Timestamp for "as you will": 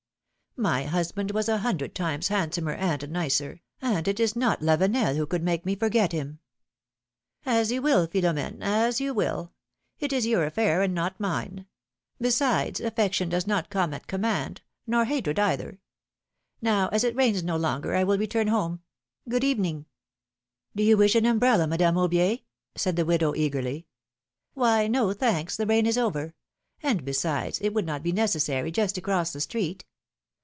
7.47-8.05, 8.61-9.53